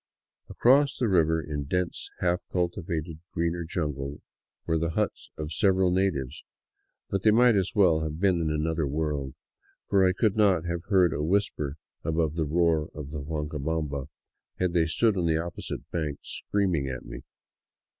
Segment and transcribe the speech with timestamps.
[0.49, 4.23] Across the river in dense, half cultivated, greener jungle
[4.65, 6.43] were the huts of several natives;
[7.11, 9.35] but they might as well have been in another world,
[9.87, 14.05] for I could not have heard a whisper above the roar of the Huanca bamba
[14.57, 17.21] had they stood on the opposite bank screaming across at me.